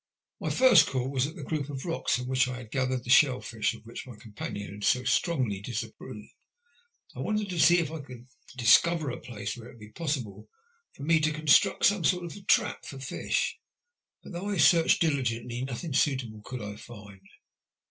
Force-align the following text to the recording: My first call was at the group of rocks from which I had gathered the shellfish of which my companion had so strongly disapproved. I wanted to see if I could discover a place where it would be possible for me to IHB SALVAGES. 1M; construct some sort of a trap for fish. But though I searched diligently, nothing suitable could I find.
My 0.39 0.49
first 0.49 0.87
call 0.87 1.11
was 1.11 1.27
at 1.27 1.35
the 1.35 1.43
group 1.43 1.69
of 1.69 1.85
rocks 1.85 2.15
from 2.15 2.25
which 2.25 2.47
I 2.47 2.57
had 2.57 2.71
gathered 2.71 3.03
the 3.03 3.11
shellfish 3.11 3.75
of 3.75 3.85
which 3.85 4.07
my 4.07 4.15
companion 4.15 4.73
had 4.73 4.83
so 4.83 5.03
strongly 5.03 5.61
disapproved. 5.61 6.27
I 7.15 7.19
wanted 7.19 7.51
to 7.51 7.59
see 7.59 7.77
if 7.77 7.91
I 7.91 7.99
could 7.99 8.25
discover 8.57 9.11
a 9.11 9.19
place 9.19 9.55
where 9.55 9.67
it 9.67 9.73
would 9.73 9.79
be 9.79 9.91
possible 9.91 10.49
for 10.93 11.03
me 11.03 11.19
to 11.19 11.29
IHB 11.29 11.35
SALVAGES. 11.35 11.39
1M; 11.39 11.39
construct 11.39 11.85
some 11.85 12.03
sort 12.03 12.25
of 12.25 12.35
a 12.35 12.41
trap 12.41 12.83
for 12.83 12.97
fish. 12.97 13.59
But 14.23 14.31
though 14.31 14.49
I 14.49 14.57
searched 14.57 15.01
diligently, 15.01 15.61
nothing 15.63 15.93
suitable 15.93 16.41
could 16.41 16.63
I 16.63 16.77
find. 16.77 17.21